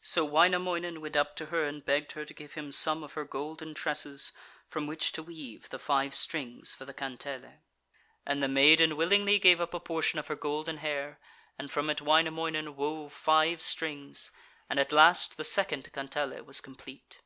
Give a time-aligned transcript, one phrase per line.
[0.00, 3.26] So Wainamoinen went up to her and begged her to give him some of her
[3.26, 4.32] golden tresses,
[4.66, 7.56] from which to weave the five strings for the kantele.
[8.24, 11.20] And the maiden willingly gave up a portion of her golden hair,
[11.58, 14.30] and from it Wainamoinen wove five strings,
[14.70, 17.18] and at last the second kantele was complete.